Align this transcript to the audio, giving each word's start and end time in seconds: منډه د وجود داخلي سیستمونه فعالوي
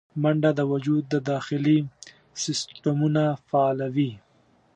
منډه 0.21 0.51
د 0.59 0.61
وجود 0.71 1.05
داخلي 1.31 1.77
سیستمونه 2.43 3.23
فعالوي 3.47 4.11